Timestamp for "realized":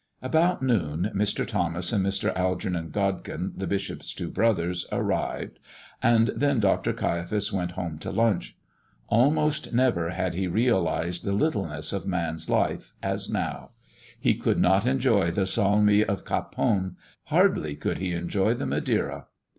10.47-11.23